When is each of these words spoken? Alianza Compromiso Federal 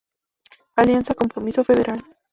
Alianza 0.77 1.13
Compromiso 1.13 1.63
Federal 1.63 2.03